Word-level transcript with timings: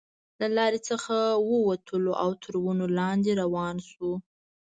له 0.39 0.47
لارې 0.57 0.79
څخه 0.89 1.15
وو 1.47 1.57
وتلو 1.69 2.11
او 2.23 2.29
تر 2.43 2.53
ونو 2.63 2.85
لاندې 2.99 3.31
روان 3.41 3.75
شوو. 3.89 4.13